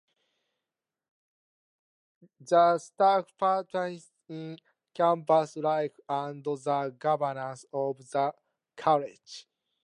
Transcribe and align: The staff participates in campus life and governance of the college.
The 2.39 2.79
staff 2.79 3.31
participates 3.37 4.09
in 4.29 4.57
campus 4.95 5.55
life 5.57 5.95
and 6.09 6.43
governance 6.97 7.65
of 7.71 7.99
the 7.99 8.33
college. 8.75 9.45